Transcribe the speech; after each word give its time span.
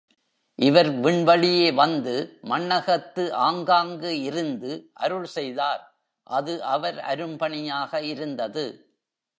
இவர் 0.59 0.89
விண்வழியே 1.01 1.73
வந்து 1.73 2.15
மண்ணகத்து 2.43 3.23
ஆங்காங்கு 3.39 4.21
இருந்து 4.21 4.71
அருள் 4.93 5.29
செய்தார் 5.35 5.83
அது 6.29 6.63
அவர் 6.63 6.97
அரும்பணியாக 7.11 8.01
இருந்தது. 8.03 8.65